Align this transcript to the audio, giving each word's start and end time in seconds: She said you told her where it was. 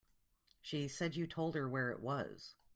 She 0.61 0.87
said 0.87 1.15
you 1.15 1.27
told 1.27 1.53
her 1.53 1.69
where 1.69 1.91
it 1.91 1.99
was. 1.99 2.55